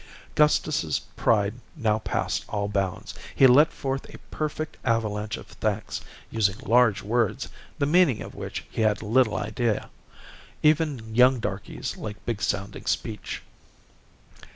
[0.33, 3.13] Gustus's pride now passed all bounds.
[3.35, 8.65] He let forth a perfect avalanche of thanks, using large words, the meaning of which
[8.71, 9.91] he had little idea.
[10.63, 13.43] Even young darkies like big sounding speech.